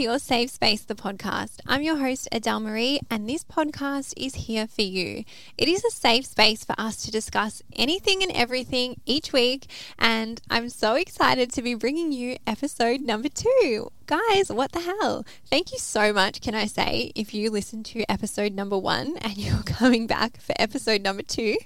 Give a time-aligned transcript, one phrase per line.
[0.00, 1.60] to your Safe Space, the podcast.
[1.66, 5.24] I'm your host, Adele Marie, and this podcast is here for you.
[5.58, 9.66] It is a safe space for us to discuss anything and everything each week,
[9.98, 13.92] and I'm so excited to be bringing you episode number two.
[14.06, 15.26] Guys, what the hell?
[15.50, 19.36] Thank you so much, can I say, if you listened to episode number one and
[19.36, 21.58] you're coming back for episode number two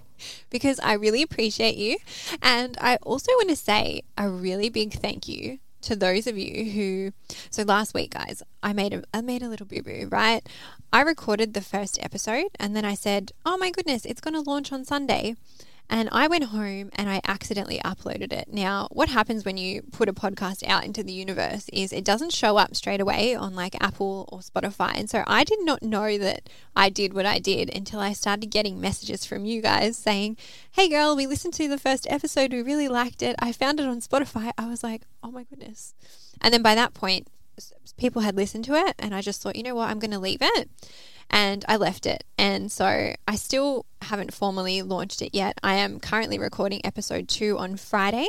[0.51, 1.99] because I really appreciate you.
[2.43, 6.71] And I also want to say a really big thank you to those of you
[6.71, 7.13] who
[7.51, 10.47] so last week guys I made a I made a little boo boo right?
[10.93, 14.41] I recorded the first episode and then I said oh my goodness it's going to
[14.41, 15.37] launch on Sunday
[15.91, 18.49] and I went home and I accidentally uploaded it.
[18.51, 22.33] Now, what happens when you put a podcast out into the universe is it doesn't
[22.33, 24.93] show up straight away on like Apple or Spotify.
[24.95, 28.47] And so I did not know that I did what I did until I started
[28.47, 30.39] getting messages from you guys saying,
[30.73, 32.53] Hey girl, we listened to the first episode.
[32.53, 33.37] We really liked it.
[33.39, 34.53] I found it on Spotify.
[34.57, 35.95] I was like, Oh my goodness.
[36.41, 37.29] And then by that point,
[37.97, 40.19] people had listened to it and I just thought, you know what, I'm going to
[40.19, 40.69] leave it
[41.31, 42.25] and I left it.
[42.39, 45.59] And so I still haven't formally launched it yet.
[45.63, 48.27] I am currently recording episode two on Friday.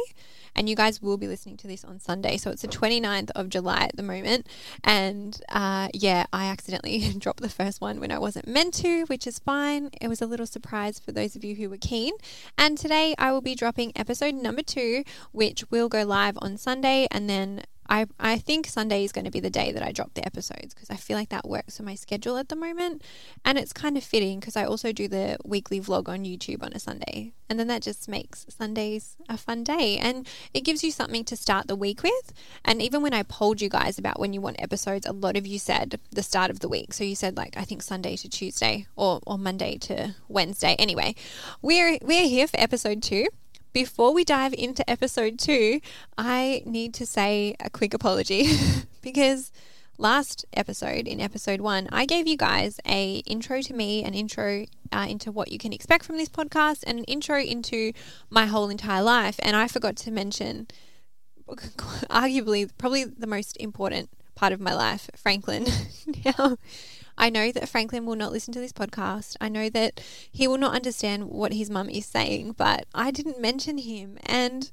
[0.56, 2.38] And you guys will be listening to this on Sunday.
[2.38, 4.48] So it's the 29th of July at the moment.
[4.86, 9.28] And uh, yeah, I accidentally dropped the first one when I wasn't meant to, which
[9.28, 9.90] is fine.
[10.00, 12.14] It was a little surprise for those of you who were keen.
[12.58, 17.08] And today I will be dropping episode number two, which will go live on Sunday.
[17.12, 20.14] And then I, I think Sunday is going to be the day that I drop
[20.14, 23.04] the episodes because I feel like that works for my schedule at the moment.
[23.44, 26.74] And it's kind of fitting because I also do the weekly vlog on YouTube on
[26.74, 27.34] a Sunday.
[27.50, 29.98] And then that just makes Sundays a fun day.
[29.98, 32.34] And it gives you something to start the week with.
[32.64, 35.46] And even when I polled you guys about when you want episodes, a lot of
[35.46, 36.94] you said the start of the week.
[36.94, 40.76] So you said, like, I think Sunday to Tuesday or, or Monday to Wednesday.
[40.80, 41.16] Anyway,
[41.62, 43.28] we're, we're here for episode two
[43.76, 45.82] before we dive into episode two,
[46.18, 48.48] I need to say a quick apology
[49.02, 49.52] because
[49.98, 54.66] last episode, in episode one, I gave you guys a intro to me, an intro
[54.94, 57.92] uh, into what you can expect from this podcast, and an intro into
[58.30, 59.36] my whole entire life.
[59.40, 60.68] And I forgot to mention,
[61.50, 65.68] arguably, probably the most important part of my life, Franklin.
[66.26, 66.56] now,
[67.18, 69.36] I know that Franklin will not listen to this podcast.
[69.40, 73.40] I know that he will not understand what his mum is saying, but I didn't
[73.40, 74.18] mention him.
[74.26, 74.70] And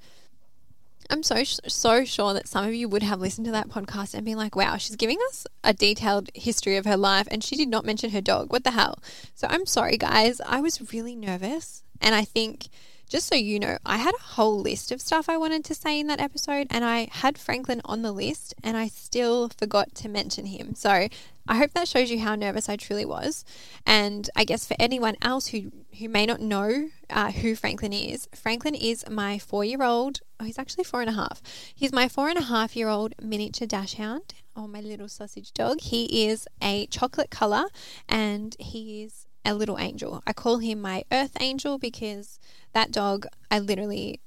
[1.11, 4.25] I'm so, so sure that some of you would have listened to that podcast and
[4.25, 7.69] been like, wow, she's giving us a detailed history of her life and she did
[7.69, 8.51] not mention her dog.
[8.53, 8.99] What the hell?
[9.35, 10.41] So I'm sorry, guys.
[10.47, 11.83] I was really nervous.
[12.01, 12.69] And I think
[13.13, 16.01] just so you know, I had a whole list of stuff I wanted to say
[16.01, 20.09] in that episode, and I had Franklin on the list, and I still forgot to
[20.09, 20.75] mention him.
[20.75, 21.09] So
[21.47, 23.45] I hope that shows you how nervous I truly was.
[23.85, 28.31] And I guess for anyone else who, who may not know uh, who Franklin is,
[28.35, 31.43] Franklin is my four year old, oh, he's actually four and a half.
[31.75, 35.83] He's my four and a half year old miniature dachshund, or my little sausage dog.
[35.83, 37.65] He is a chocolate color
[38.09, 40.23] and he is a little angel.
[40.27, 42.39] I call him my earth angel because
[42.73, 44.21] that dog, I literally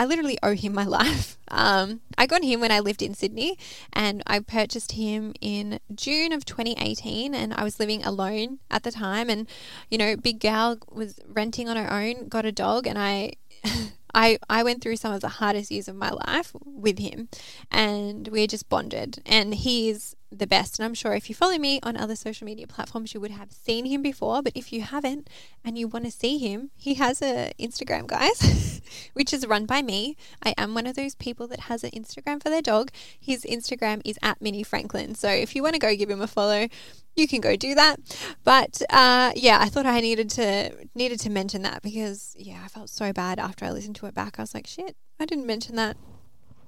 [0.00, 1.38] I literally owe him my life.
[1.48, 3.58] Um, I got him when I lived in Sydney
[3.92, 8.92] and I purchased him in June of 2018 and I was living alone at the
[8.92, 9.48] time and
[9.90, 13.32] you know big gal was renting on her own got a dog and I
[14.14, 17.28] I, I went through some of the hardest years of my life with him
[17.70, 20.78] and we just bonded and he's the best.
[20.78, 23.52] And I'm sure if you follow me on other social media platforms, you would have
[23.52, 24.42] seen him before.
[24.42, 25.28] But if you haven't
[25.64, 28.80] and you want to see him, he has a Instagram, guys,
[29.14, 30.16] which is run by me.
[30.42, 32.90] I am one of those people that has an Instagram for their dog.
[33.18, 35.14] His Instagram is at Mini Franklin.
[35.14, 36.68] So if you want to go give him a follow,
[37.16, 37.98] you can go do that.
[38.44, 42.68] But uh, yeah, I thought I needed to needed to mention that because yeah, I
[42.68, 44.38] felt so bad after I listened to it back.
[44.38, 45.96] I was like, shit, I didn't mention that.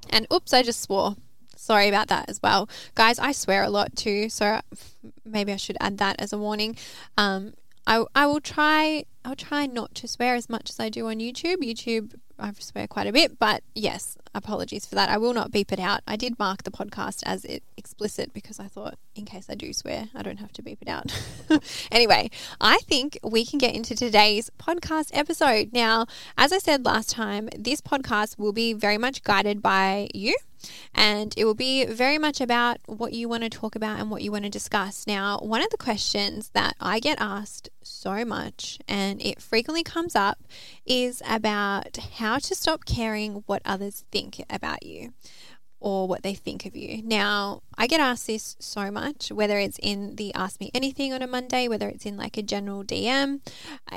[0.09, 1.17] And oops, I just swore.
[1.61, 2.71] Sorry about that as well.
[2.95, 4.63] Guys, I swear a lot too, so
[5.27, 6.75] maybe I should add that as a warning.
[7.19, 7.53] Um,
[7.87, 11.17] I, I will try I'll try not to swear as much as I do on
[11.19, 11.57] YouTube.
[11.57, 15.11] YouTube I swear quite a bit, but yes, apologies for that.
[15.11, 16.01] I will not beep it out.
[16.09, 19.75] I did mark the podcast as it explicit because I thought in case I do
[19.75, 21.13] swear, I don't have to beep it out.
[21.93, 25.75] anyway, I think we can get into today's podcast episode.
[25.75, 26.07] Now,
[26.39, 30.35] as I said last time, this podcast will be very much guided by you
[30.95, 34.23] and it will be very much about what you want to talk about and what
[34.23, 35.07] you want to discuss.
[35.07, 40.15] Now, one of the questions that I get asked so much and it frequently comes
[40.15, 40.39] up
[40.87, 45.13] is about how to stop caring what others think about you
[45.81, 47.03] or what they think of you.
[47.03, 51.23] Now, I get asked this so much, whether it's in the Ask Me Anything on
[51.23, 53.41] a Monday, whether it's in like a general DM,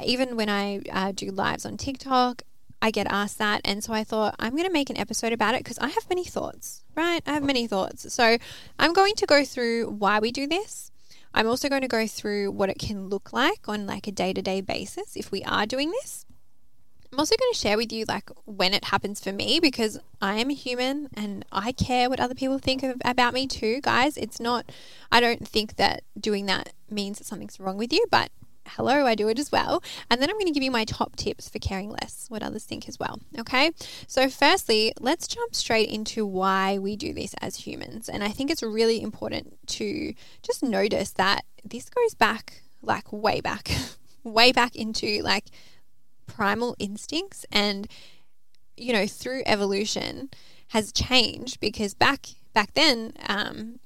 [0.04, 2.44] even when I uh, do lives on TikTok,
[2.84, 3.62] I get asked that.
[3.64, 6.10] And so I thought I'm going to make an episode about it because I have
[6.10, 7.24] many thoughts, right?
[7.26, 8.14] I have many thoughts.
[8.14, 8.38] So
[8.78, 10.92] I'm going to go through why we do this.
[11.34, 14.60] I'm also going to go through what it can look like on like a day-to-day
[14.60, 16.26] basis if we are doing this.
[17.10, 20.36] I'm also going to share with you like when it happens for me because I
[20.36, 24.18] am a human and I care what other people think of, about me too, guys.
[24.18, 24.70] It's not
[25.10, 28.30] I don't think that doing that means that something's wrong with you, but
[28.68, 29.84] hello, I do it as well.
[30.10, 32.66] And then I'm going to give you my top tips for caring less, what others
[32.66, 33.20] think as well.
[33.40, 33.72] Okay.
[34.08, 38.10] So, firstly, let's jump straight into why we do this as humans.
[38.10, 43.42] And I think it's really important to just notice that this goes back, like way
[43.42, 43.72] back,
[44.24, 45.46] way back into like
[46.28, 47.88] primal instincts and,
[48.78, 50.30] you know, through evolution
[50.70, 53.80] has changed because back back then um,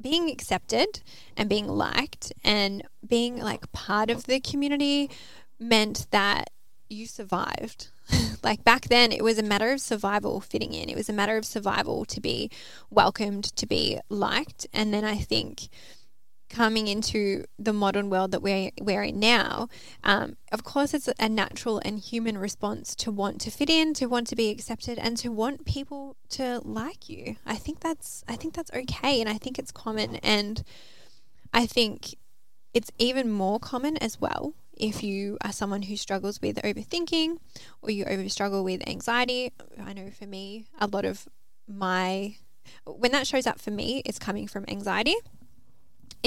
[0.00, 1.00] being accepted
[1.36, 5.10] and being liked and being like part of the community
[5.58, 6.50] meant that
[6.88, 7.88] you survived.
[8.42, 10.88] like back then, it was a matter of survival fitting in.
[10.88, 12.50] It was a matter of survival to be
[12.90, 14.66] welcomed, to be liked.
[14.72, 15.68] And then I think
[16.48, 19.68] coming into the modern world that we're, we're in now,
[20.04, 24.06] um, of course, it's a natural and human response to want to fit in, to
[24.06, 27.36] want to be accepted, and to want people to like you.
[27.44, 30.62] I think that's I think that's okay, and I think it's common, and
[31.52, 32.14] I think
[32.74, 37.38] it's even more common as well if you are someone who struggles with overthinking
[37.80, 39.52] or you over struggle with anxiety.
[39.82, 41.26] I know for me, a lot of
[41.66, 42.36] my
[42.84, 45.14] when that shows up for me, it's coming from anxiety.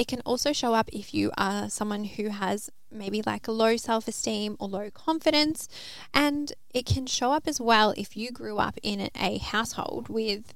[0.00, 3.76] It can also show up if you are someone who has maybe like a low
[3.76, 5.68] self esteem or low confidence.
[6.14, 10.54] And it can show up as well if you grew up in a household with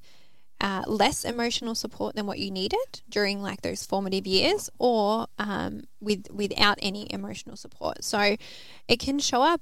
[0.59, 5.83] uh, less emotional support than what you needed during like those formative years or um,
[6.01, 8.03] with without any emotional support.
[8.03, 8.37] So
[8.87, 9.61] it can show up,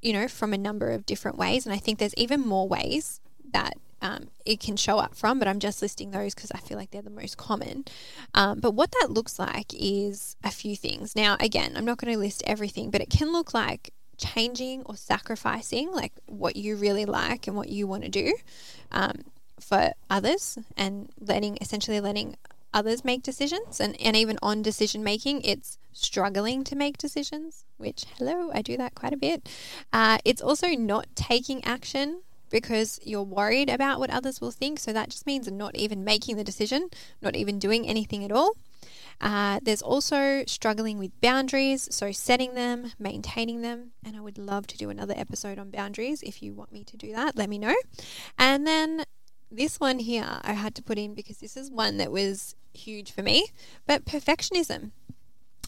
[0.00, 1.66] you know, from a number of different ways.
[1.66, 3.20] And I think there's even more ways
[3.52, 6.76] that um, it can show up from, but I'm just listing those because I feel
[6.76, 7.86] like they're the most common.
[8.34, 11.16] Um, but what that looks like is a few things.
[11.16, 14.94] Now, again, I'm not going to list everything, but it can look like changing or
[14.94, 18.36] sacrificing like what you really like and what you want to do
[18.92, 19.22] um,
[19.58, 22.36] for others and letting essentially letting
[22.72, 28.04] others make decisions and, and even on decision making it's struggling to make decisions which
[28.18, 29.48] hello i do that quite a bit
[29.92, 32.20] uh, it's also not taking action
[32.54, 34.78] because you're worried about what others will think.
[34.78, 36.88] So that just means not even making the decision,
[37.20, 38.52] not even doing anything at all.
[39.20, 44.68] Uh, there's also struggling with boundaries, so setting them, maintaining them, and I would love
[44.68, 46.22] to do another episode on boundaries.
[46.22, 47.74] If you want me to do that, let me know.
[48.38, 49.02] And then
[49.50, 53.10] this one here I had to put in because this is one that was huge
[53.10, 53.48] for me,
[53.84, 54.92] but perfectionism.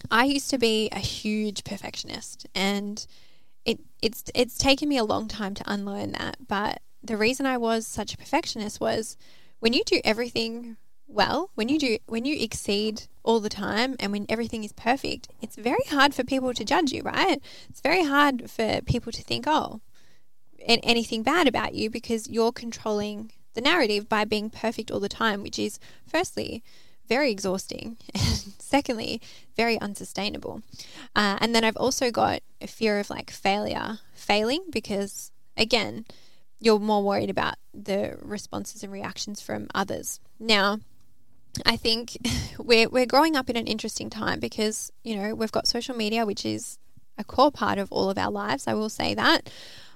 [0.09, 3.05] I used to be a huge perfectionist and
[3.67, 7.59] it it's it's taken me a long time to unlearn that, but the reason I
[7.59, 9.17] was such a perfectionist was
[9.61, 10.77] when you do everything
[11.09, 15.29] well, when you do when you exceed all the time and when everything is perfect,
[15.43, 17.41] it's very hard for people to judge you, right?
[17.69, 19.81] It's very hard for people to think, "Oh,
[20.61, 25.43] anything bad about you because you're controlling the narrative by being perfect all the time,
[25.43, 26.63] which is firstly
[27.09, 27.97] very exhausting,
[28.59, 29.21] secondly,
[29.57, 30.63] very unsustainable.
[31.15, 36.05] Uh, and then I've also got a fear of like failure, failing, because again,
[36.61, 40.21] you're more worried about the responses and reactions from others.
[40.39, 40.81] Now,
[41.65, 42.17] I think
[42.59, 46.27] we're, we're growing up in an interesting time because, you know, we've got social media,
[46.27, 46.79] which is
[47.19, 48.67] a core part of all of our lives.
[48.67, 49.51] I will say that.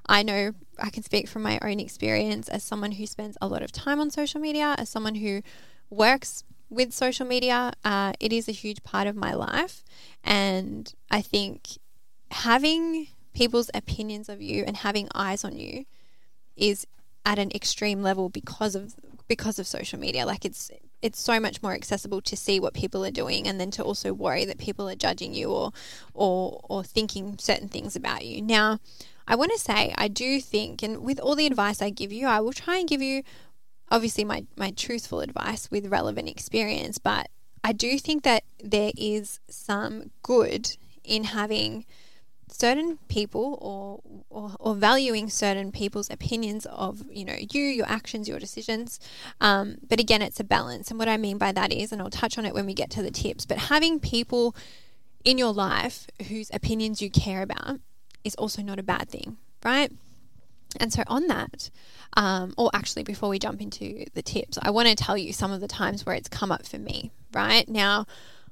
[0.06, 3.62] I know I can speak from my own experience as someone who spends a lot
[3.62, 5.42] of time on social media, as someone who
[5.88, 9.82] works with social media, uh, it is a huge part of my life.
[10.24, 11.78] And I think
[12.30, 15.84] having people's opinions of you and having eyes on you
[16.56, 16.86] is
[17.26, 18.94] at an extreme level because of
[19.28, 20.24] because of social media.
[20.26, 20.70] Like it's
[21.02, 24.12] it's so much more accessible to see what people are doing and then to also
[24.12, 25.72] worry that people are judging you or
[26.14, 28.40] or or thinking certain things about you.
[28.42, 28.78] Now,
[29.26, 32.26] I want to say I do think and with all the advice I give you,
[32.26, 33.22] I will try and give you
[33.90, 37.28] obviously my, my truthful advice with relevant experience, but
[37.62, 41.84] I do think that there is some good in having
[42.52, 48.28] certain people or, or, or valuing certain people's opinions of you know you your actions
[48.28, 48.98] your decisions.
[49.40, 50.90] Um, but again it's a balance.
[50.90, 52.90] And what i mean by that is and i'll touch on it when we get
[52.90, 54.54] to the tips but having people
[55.24, 57.78] in your life whose opinions you care about
[58.24, 59.92] is also not a bad thing right
[60.78, 61.70] and so, on that,
[62.16, 65.52] um, or actually, before we jump into the tips, I want to tell you some
[65.52, 67.68] of the times where it's come up for me, right?
[67.68, 68.06] Now,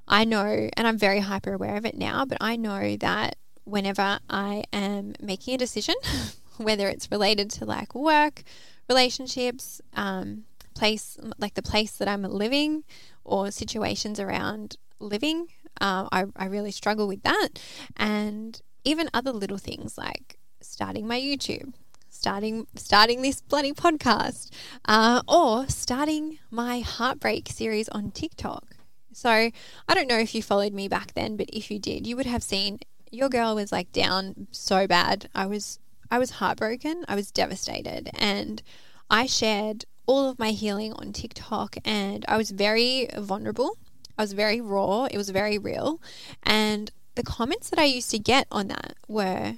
[0.06, 4.18] I know, and I'm very hyper aware of it now, but I know that whenever
[4.30, 5.94] I am making a decision
[6.58, 8.42] whether it's related to like work,
[8.88, 10.44] relationships, um,
[10.74, 12.84] place, like the place that I'm living,
[13.24, 15.48] or situations around living.
[15.80, 17.48] Uh, I, I really struggle with that.
[17.96, 21.72] And even other little things like starting my YouTube,
[22.08, 24.50] starting starting this bloody podcast,
[24.86, 28.76] uh, or starting my heartbreak series on TikTok.
[29.12, 32.16] So I don't know if you followed me back then, but if you did, you
[32.16, 35.28] would have seen your girl was like down so bad.
[35.34, 35.78] I was
[36.10, 37.04] I was heartbroken.
[37.08, 38.62] I was devastated, and
[39.10, 43.76] I shared all of my healing on TikTok, and I was very vulnerable.
[44.16, 45.04] I was very raw.
[45.04, 46.00] It was very real,
[46.42, 49.54] and the comments that I used to get on that were,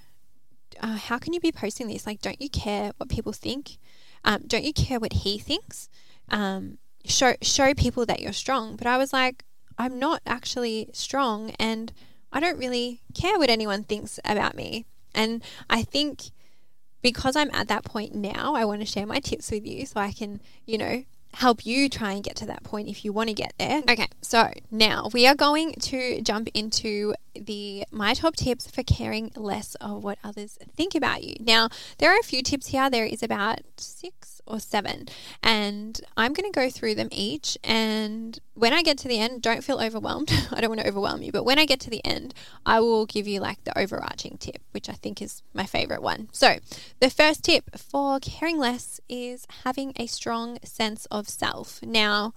[0.81, 2.07] uh, "How can you be posting this?
[2.07, 3.79] Like, don't you care what people think?
[4.25, 5.89] Um, don't you care what he thinks?
[6.29, 9.45] Um, show show people that you're strong." But I was like,
[9.79, 11.93] I'm not actually strong, and
[12.33, 14.87] I don't really care what anyone thinks about me.
[15.15, 16.31] And I think
[17.03, 20.01] because I'm at that point now, I want to share my tips with you so
[20.01, 23.29] I can, you know, help you try and get to that point if you want
[23.29, 23.83] to get there.
[23.89, 29.31] Okay, so now we are going to jump into the my top tips for caring
[29.37, 31.35] less of what others think about you.
[31.41, 31.69] Now,
[31.99, 32.91] there are a few tips here.
[32.91, 33.61] There is about
[34.41, 35.09] 6 or 7,
[35.43, 39.41] and I'm going to go through them each and when I get to the end,
[39.41, 40.31] don't feel overwhelmed.
[40.53, 42.35] I don't want to overwhelm you, but when I get to the end,
[42.67, 46.29] I will give you like the overarching tip, which I think is my favorite one.
[46.33, 46.59] So,
[47.01, 51.83] the first tip for caring less is having a strong sense of self.
[51.83, 52.35] Now,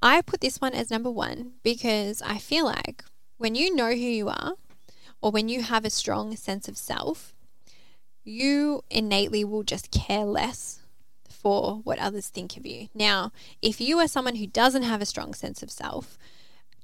[0.00, 3.04] I put this one as number 1 because I feel like
[3.38, 4.54] when you know who you are,
[5.20, 7.32] or when you have a strong sense of self,
[8.24, 10.81] you innately will just care less
[11.28, 12.88] for what others think of you.
[12.94, 16.18] Now, if you are someone who doesn't have a strong sense of self,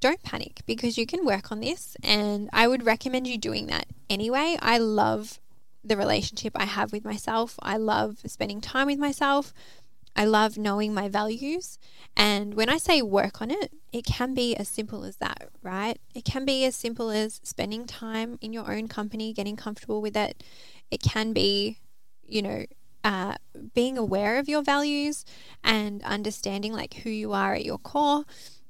[0.01, 1.97] don't panic because you can work on this.
[2.03, 4.57] And I would recommend you doing that anyway.
[4.61, 5.41] I love
[5.85, 9.55] the relationship I have with myself, I love spending time with myself.
[10.19, 11.79] I love knowing my values.
[12.17, 16.01] And when I say work on it, it can be as simple as that, right?
[16.13, 20.17] It can be as simple as spending time in your own company, getting comfortable with
[20.17, 20.43] it.
[20.91, 21.79] It can be,
[22.27, 22.65] you know,
[23.09, 23.33] uh,
[23.73, 25.25] being aware of your values
[25.65, 28.25] and understanding like who you are at your core.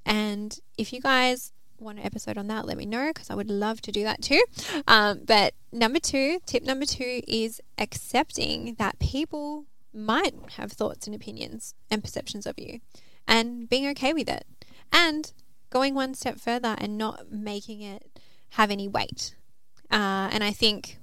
[0.06, 3.50] And if you guys want an episode on that, let me know because I would
[3.50, 4.40] love to do that too.
[4.86, 11.16] Um, but number two, tip number two is accepting that people might have thoughts and
[11.16, 12.78] opinions and perceptions of you
[13.26, 14.46] and being okay with it
[14.92, 15.32] and
[15.68, 19.34] going one step further and not making it have any weight.
[19.90, 20.98] Uh, and I think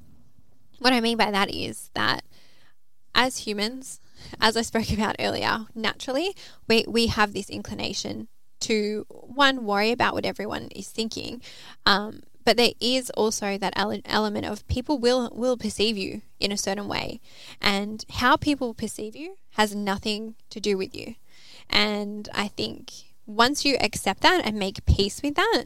[0.79, 2.23] what I mean by that is that
[3.15, 3.99] as humans,
[4.39, 6.35] as I spoke about earlier, naturally
[6.67, 8.27] we, we have this inclination
[8.61, 11.41] to one worry about what everyone is thinking,
[11.85, 16.57] um, but there is also that element of people will will perceive you in a
[16.57, 17.19] certain way,
[17.59, 21.15] and how people perceive you has nothing to do with you.
[21.69, 22.91] And I think
[23.25, 25.65] once you accept that and make peace with that,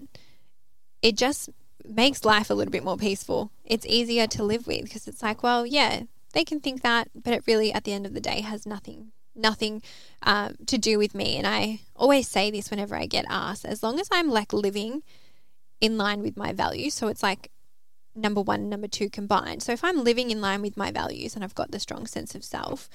[1.01, 1.49] it just
[1.85, 3.51] makes life a little bit more peaceful.
[3.65, 7.33] It's easier to live with because it's like, well, yeah, they can think that, but
[7.33, 9.81] it really, at the end of the day, has nothing nothing
[10.23, 11.37] um, to do with me.
[11.37, 15.01] And I always say this whenever I get asked, as long as I'm like living
[15.79, 16.93] in line with my values.
[16.93, 17.49] So it's like
[18.15, 19.63] number one and number two combined.
[19.63, 22.35] So if I'm living in line with my values and I've got the strong sense
[22.35, 22.89] of self,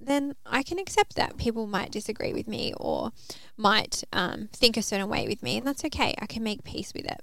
[0.00, 3.12] then I can accept that people might disagree with me or
[3.56, 6.14] might um, think a certain way with me, and that's okay.
[6.18, 7.22] I can make peace with it.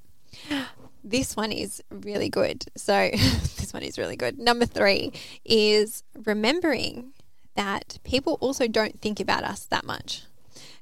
[1.03, 2.65] This one is really good.
[2.75, 4.39] So, this one is really good.
[4.39, 5.11] Number three
[5.43, 7.13] is remembering
[7.55, 10.23] that people also don't think about us that much.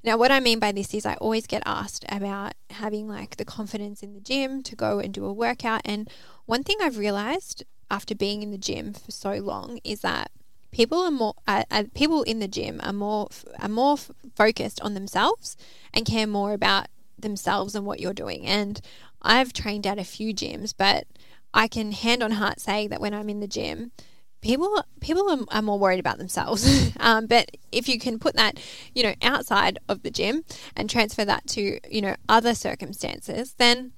[0.03, 3.45] Now, what I mean by this is I always get asked about having like the
[3.45, 5.81] confidence in the gym to go and do a workout.
[5.85, 6.09] And
[6.45, 10.31] one thing I've realized after being in the gym for so long is that
[10.71, 13.27] people are more uh, uh, people in the gym are more
[13.59, 15.57] are more f- focused on themselves
[15.93, 16.87] and care more about
[17.19, 18.45] themselves and what you're doing.
[18.47, 18.81] And
[19.21, 21.05] I've trained at a few gyms, but
[21.53, 23.91] I can hand on heart say that when I'm in the gym,
[24.41, 26.91] people people are, are more worried about themselves.
[26.99, 28.59] um, but if you can put that,
[28.93, 30.43] you know, outside of the gym
[30.75, 33.93] and transfer that to you know other circumstances, then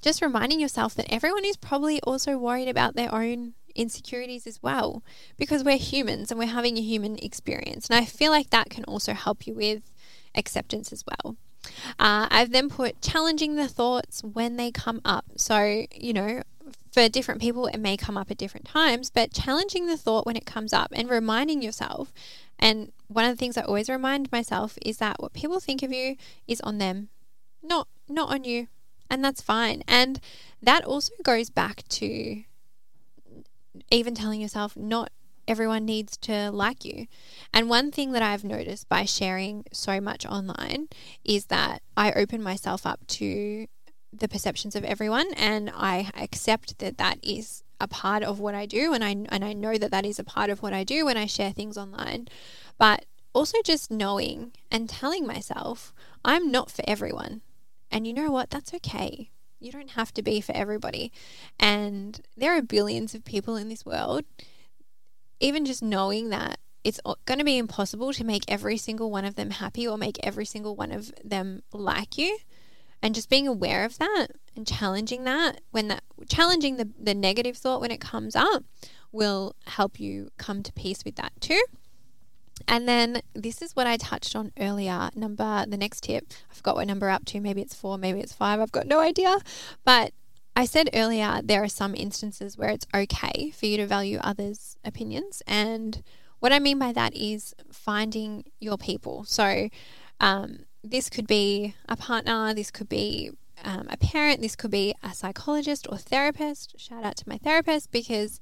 [0.00, 5.02] just reminding yourself that everyone is probably also worried about their own insecurities as well
[5.36, 8.84] because we're humans and we're having a human experience and i feel like that can
[8.84, 9.92] also help you with
[10.34, 11.36] acceptance as well
[11.98, 15.24] uh, I've then put challenging the thoughts when they come up.
[15.36, 16.42] So, you know,
[16.92, 20.36] for different people, it may come up at different times, but challenging the thought when
[20.36, 22.12] it comes up and reminding yourself.
[22.58, 25.92] And one of the things I always remind myself is that what people think of
[25.92, 26.16] you
[26.48, 27.08] is on them,
[27.62, 28.68] not not on you,
[29.10, 29.82] and that's fine.
[29.86, 30.20] And
[30.62, 32.44] that also goes back to
[33.90, 35.10] even telling yourself not
[35.48, 37.06] everyone needs to like you.
[37.52, 40.88] And one thing that I've noticed by sharing so much online
[41.24, 43.66] is that I open myself up to
[44.12, 48.64] the perceptions of everyone and I accept that that is a part of what I
[48.64, 51.04] do and I and I know that that is a part of what I do
[51.04, 52.28] when I share things online.
[52.78, 55.92] But also just knowing and telling myself
[56.24, 57.42] I'm not for everyone.
[57.90, 58.50] And you know what?
[58.50, 59.30] That's okay.
[59.60, 61.12] You don't have to be for everybody.
[61.58, 64.24] And there are billions of people in this world
[65.40, 69.34] even just knowing that it's going to be impossible to make every single one of
[69.34, 72.38] them happy or make every single one of them like you
[73.02, 77.56] and just being aware of that and challenging that when that challenging the, the negative
[77.56, 78.64] thought when it comes up
[79.12, 81.60] will help you come to peace with that too
[82.68, 85.10] and then this is what I touched on earlier.
[85.14, 87.40] Number the next tip, I forgot what number up to.
[87.40, 88.60] Maybe it's four, maybe it's five.
[88.60, 89.38] I've got no idea.
[89.84, 90.12] But
[90.58, 94.78] I said earlier, there are some instances where it's okay for you to value others'
[94.82, 95.42] opinions.
[95.46, 96.02] And
[96.40, 99.24] what I mean by that is finding your people.
[99.24, 99.68] So,
[100.18, 103.32] um, this could be a partner, this could be
[103.64, 106.80] um, a parent, this could be a psychologist or therapist.
[106.80, 108.40] Shout out to my therapist because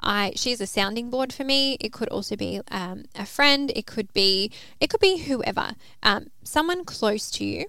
[0.00, 1.78] I she's a sounding board for me.
[1.80, 3.72] It could also be um, a friend.
[3.74, 5.70] It could be it could be whoever,
[6.02, 7.66] um, someone close to you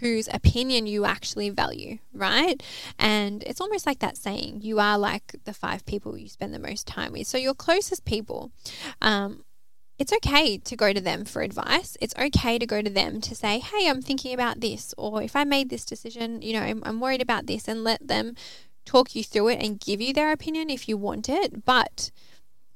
[0.00, 2.62] whose opinion you actually value, right?
[2.98, 6.58] And it's almost like that saying, you are like the five people you spend the
[6.58, 7.26] most time with.
[7.26, 8.50] So your closest people,
[9.00, 9.44] um,
[9.98, 11.96] it's okay to go to them for advice.
[12.00, 15.36] It's okay to go to them to say, hey, I'm thinking about this, or if
[15.36, 18.34] I made this decision, you know, I'm, I'm worried about this, and let them
[18.84, 21.64] talk you through it and give you their opinion if you want it.
[21.64, 22.10] But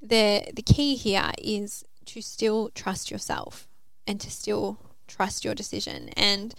[0.00, 3.68] the the key here is to still trust yourself
[4.06, 4.78] and to still
[5.09, 6.11] trust your decision.
[6.11, 6.54] And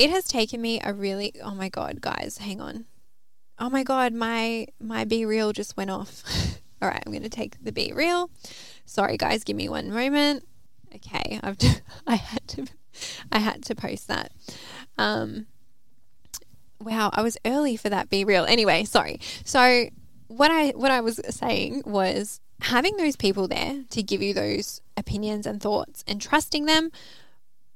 [0.00, 2.86] it has taken me a really oh my god, guys, hang on.
[3.58, 6.24] Oh my god, my my BeReal just went off.
[6.82, 8.30] All right, I'm going to take the BeReal.
[8.86, 10.46] Sorry guys, give me one moment.
[10.94, 11.58] Okay, I've
[12.06, 12.66] I had to
[13.30, 14.32] I had to post that.
[14.96, 15.46] Um
[16.80, 18.48] wow, I was early for that BeReal.
[18.48, 19.20] Anyway, sorry.
[19.44, 19.90] So
[20.28, 24.80] what I what I was saying was having those people there to give you those
[24.96, 26.90] opinions and thoughts and trusting them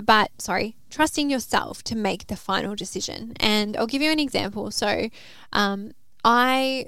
[0.02, 3.32] but sorry, trusting yourself to make the final decision.
[3.40, 4.70] And I'll give you an example.
[4.70, 5.08] So,
[5.52, 5.92] um,
[6.24, 6.86] I,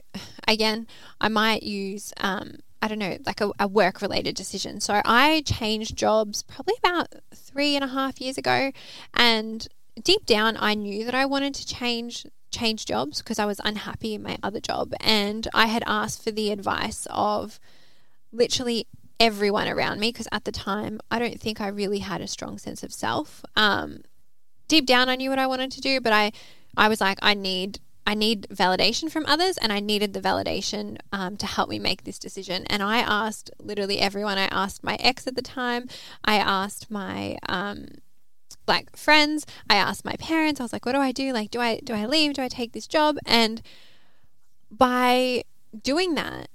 [0.48, 0.86] again,
[1.20, 4.80] I might use, um, I don't know, like a, a work related decision.
[4.80, 8.72] So I changed jobs probably about three and a half years ago.
[9.14, 9.66] And
[10.02, 14.14] deep down, I knew that I wanted to change change jobs because I was unhappy
[14.14, 14.94] in my other job.
[15.00, 17.60] And I had asked for the advice of
[18.32, 18.86] literally
[19.18, 22.58] everyone around me because at the time I don't think I really had a strong
[22.58, 23.44] sense of self.
[23.54, 24.02] Um,
[24.68, 26.32] deep down, I knew what I wanted to do, but I,
[26.76, 30.98] I was like, I need, I need validation from others, and I needed the validation
[31.12, 32.64] um, to help me make this decision.
[32.66, 34.38] And I asked literally everyone.
[34.38, 35.88] I asked my ex at the time.
[36.24, 37.86] I asked my um,
[38.68, 39.46] like friends.
[39.68, 40.60] I asked my parents.
[40.60, 41.32] I was like, what do I do?
[41.32, 42.34] Like, do I do I leave?
[42.34, 43.16] Do I take this job?
[43.24, 43.62] And
[44.70, 45.42] by
[45.82, 46.48] doing that,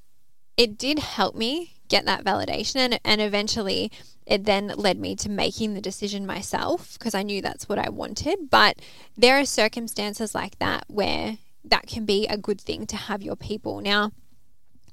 [0.58, 3.92] it did help me get that validation and, and eventually
[4.26, 7.90] it then led me to making the decision myself because I knew that's what I
[7.90, 8.50] wanted.
[8.50, 8.82] But
[9.18, 13.36] there are circumstances like that where that can be a good thing to have your
[13.36, 13.82] people.
[13.82, 14.12] Now,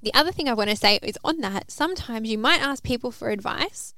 [0.02, 3.12] the other thing I want to say is on that, sometimes you might ask people
[3.12, 3.94] for advice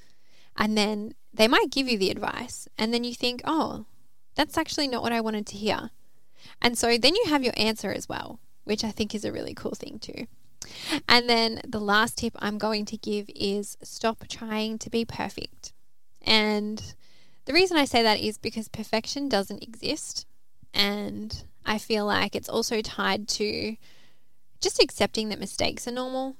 [0.56, 3.86] and then they might give you the advice and then you think, oh,
[4.34, 5.90] that's actually not what I wanted to hear.
[6.60, 9.54] And so then you have your answer as well, which I think is a really
[9.54, 10.26] cool thing too.
[11.09, 15.72] And then the last tip I'm going to give is stop trying to be perfect.
[16.22, 16.94] And
[17.46, 20.26] the reason I say that is because perfection doesn't exist.
[20.72, 23.76] And I feel like it's also tied to
[24.61, 26.37] just accepting that mistakes are normal.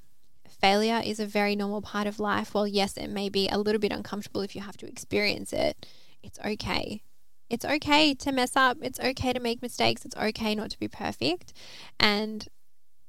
[0.49, 2.53] Failure is a very normal part of life.
[2.53, 5.87] While, yes, it may be a little bit uncomfortable if you have to experience it,
[6.23, 7.03] it's okay.
[7.49, 8.79] It's okay to mess up.
[8.83, 10.05] It's okay to make mistakes.
[10.05, 11.53] It's okay not to be perfect.
[11.99, 12.47] And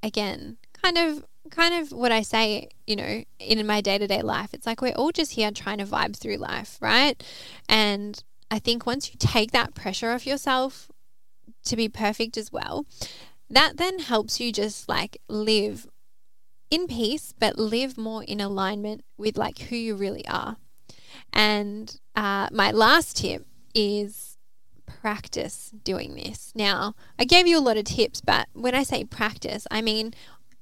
[0.01, 4.53] again, kind of kind of what I say, you know, in my day-to-day life.
[4.53, 7.21] It's like we're all just here trying to vibe through life, right?
[7.67, 10.89] And I think once you take that pressure off yourself
[11.65, 12.85] to be perfect as well,
[13.49, 15.87] that then helps you just like live
[16.69, 20.55] in peace, but live more in alignment with like who you really are.
[21.33, 24.37] And uh, my last tip is
[24.85, 26.51] practice doing this.
[26.55, 30.13] Now, I gave you a lot of tips, but when I say practice, I mean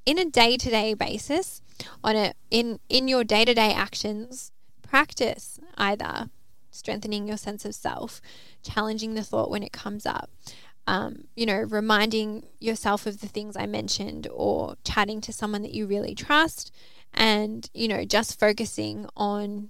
[0.05, 1.61] in a day-to-day basis
[2.03, 6.29] on a in in your day-to-day actions practice either
[6.71, 8.21] strengthening your sense of self
[8.63, 10.29] challenging the thought when it comes up
[10.89, 15.71] um, you know, reminding yourself of the things I mentioned or chatting to someone that
[15.71, 16.73] you really trust
[17.13, 19.69] and, you know, just focusing on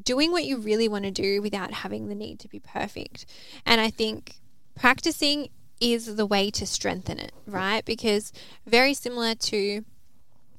[0.00, 3.26] doing what you really want to do without having the need to be perfect.
[3.66, 4.36] And I think
[4.76, 5.48] practicing
[5.80, 7.84] is the way to strengthen it, right?
[7.84, 8.32] Because
[8.66, 9.84] very similar to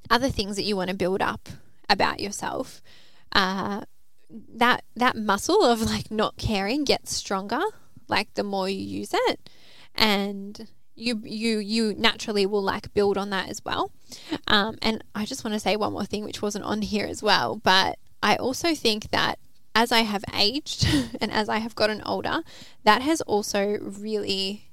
[0.09, 1.47] other things that you want to build up
[1.89, 2.81] about yourself,
[3.33, 3.81] uh,
[4.55, 7.61] that that muscle of like not caring gets stronger
[8.07, 9.49] like the more you use it
[9.95, 13.91] and you you you naturally will like build on that as well
[14.47, 17.23] um, and i just want to say one more thing which wasn't on here as
[17.23, 19.39] well but i also think that
[19.73, 20.85] as i have aged
[21.21, 22.41] and as i have gotten older
[22.83, 24.70] that has also really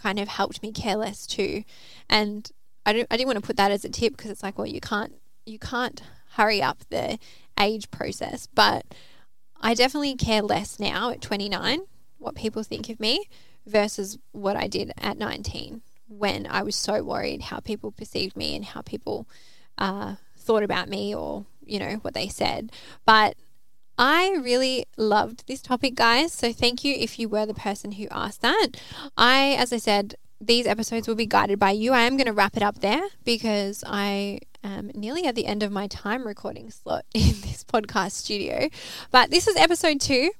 [0.00, 1.62] kind of helped me care less too
[2.08, 2.50] and
[2.86, 4.66] i, don't, I didn't want to put that as a tip because it's like well
[4.66, 5.14] you can't
[5.46, 7.18] you can't hurry up the
[7.58, 8.84] age process but
[9.60, 11.82] i definitely care less now at 29
[12.18, 13.24] what people think of me
[13.66, 18.56] versus what I did at 19 when I was so worried how people perceived me
[18.56, 19.28] and how people
[19.78, 22.72] uh, thought about me or, you know, what they said.
[23.06, 23.36] But
[24.00, 26.32] I really loved this topic, guys.
[26.32, 28.68] So thank you if you were the person who asked that.
[29.14, 31.92] I, as I said, these episodes will be guided by you.
[31.92, 35.62] I am going to wrap it up there because I am nearly at the end
[35.62, 38.70] of my time recording slot in this podcast studio.
[39.10, 40.30] But this is episode two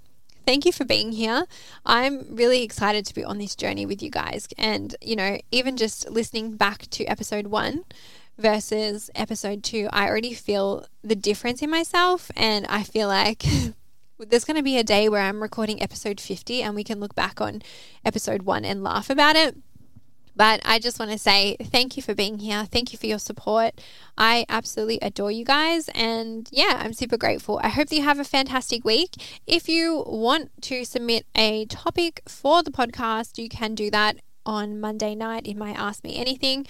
[0.46, 1.44] thank you for being here.
[1.87, 4.49] I'm really excited to be on this journey with you guys.
[4.59, 7.85] And, you know, even just listening back to episode one
[8.40, 12.31] versus episode two, I already feel the difference in myself.
[12.37, 13.44] And I feel like
[14.18, 17.14] there's going to be a day where I'm recording episode 50 and we can look
[17.14, 17.62] back on
[18.05, 19.57] episode one and laugh about it.
[20.37, 22.64] But I just want to say thank you for being here.
[22.64, 23.79] Thank you for your support.
[24.16, 25.90] I absolutely adore you guys.
[25.94, 27.61] And yeah, I'm super grateful.
[27.62, 29.16] I hope that you have a fantastic week.
[29.46, 34.81] If you want to submit a topic for the podcast, you can do that on
[34.81, 36.66] Monday night in my Ask Me Anything.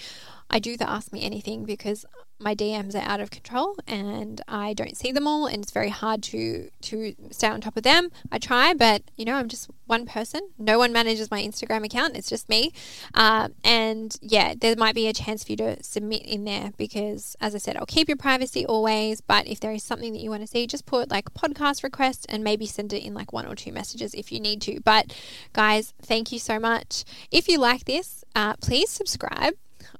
[0.51, 2.05] I do the Ask Me Anything because
[2.41, 5.89] my DMs are out of control and I don't see them all and it's very
[5.89, 8.09] hard to to stay on top of them.
[8.31, 10.49] I try, but you know, I'm just one person.
[10.57, 12.17] No one manages my Instagram account.
[12.17, 12.71] It's just me.
[13.13, 17.35] Uh, and yeah, there might be a chance for you to submit in there because,
[17.39, 19.21] as I said, I'll keep your privacy always.
[19.21, 22.25] But if there is something that you want to see, just put like podcast request
[22.29, 24.81] and maybe send it in like one or two messages if you need to.
[24.81, 25.15] But
[25.53, 27.03] guys, thank you so much.
[27.29, 29.53] If you like this, uh, please subscribe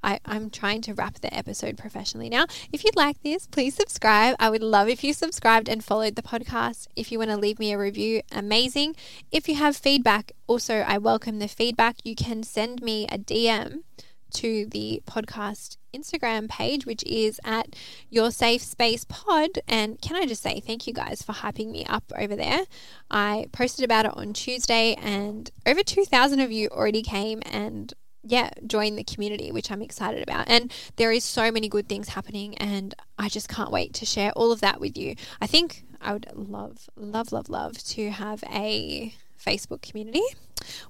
[0.03, 2.45] I, I'm trying to wrap the episode professionally now.
[2.71, 4.35] If you'd like this, please subscribe.
[4.39, 6.87] I would love if you subscribed and followed the podcast.
[6.95, 8.95] If you want to leave me a review, amazing.
[9.31, 11.97] If you have feedback, also, I welcome the feedback.
[12.03, 13.83] You can send me a DM
[14.31, 17.75] to the podcast Instagram page, which is at
[18.09, 19.59] Your Safe Space Pod.
[19.67, 22.61] And can I just say thank you guys for hyping me up over there?
[23.09, 28.51] I posted about it on Tuesday, and over 2,000 of you already came and yeah,
[28.67, 30.49] join the community, which I'm excited about.
[30.49, 34.31] And there is so many good things happening, and I just can't wait to share
[34.33, 35.15] all of that with you.
[35.41, 40.23] I think I would love, love, love, love to have a Facebook community,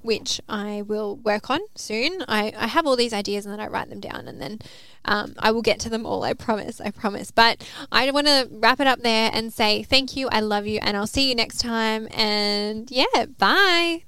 [0.02, 2.24] which I will work on soon.
[2.28, 4.60] I, I have all these ideas and then I write them down and then
[5.06, 6.24] um, I will get to them all.
[6.24, 6.82] I promise.
[6.82, 7.32] I promise.
[7.32, 10.28] But I want to wrap it up there and say thank you.
[10.30, 10.80] I love you.
[10.82, 12.08] And I'll see you next time.
[12.12, 14.04] And yeah, bye.